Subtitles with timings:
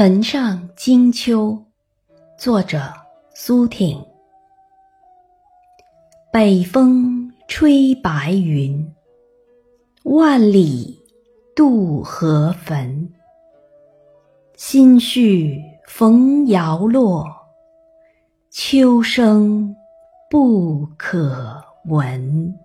[0.00, 1.62] 坟上惊秋，
[2.38, 2.90] 作者
[3.34, 4.02] 苏挺。
[6.32, 8.94] 北风吹白云，
[10.04, 10.98] 万里
[11.54, 13.12] 渡河坟。
[14.56, 17.26] 心绪逢摇落，
[18.48, 19.76] 秋声
[20.30, 22.58] 不可闻。